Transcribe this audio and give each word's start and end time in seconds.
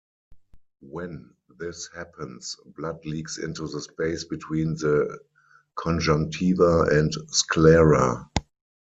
When 0.81 1.29
this 1.59 1.87
happens, 1.95 2.57
blood 2.75 3.05
leaks 3.05 3.37
into 3.37 3.67
the 3.67 3.79
space 3.81 4.23
between 4.23 4.73
the 4.73 5.19
conjunctiva 5.77 6.87
and 6.91 7.13
sclera. 7.27 8.27